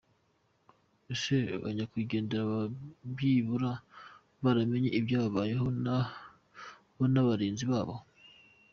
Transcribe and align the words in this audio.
Ese 1.13 1.37
ba 1.61 1.69
Nyakwigendera 1.75 2.43
baba 2.51 2.67
byibura 3.15 3.71
baramenye 4.43 4.89
ibyababayeho 4.99 5.65
bo 6.97 7.05
n’abarinzi 7.13 7.65
babo? 7.71 7.95